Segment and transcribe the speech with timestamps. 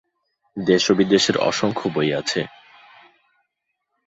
[0.57, 2.41] দেশ ও বিদেশের অসংখ্য বই আছে।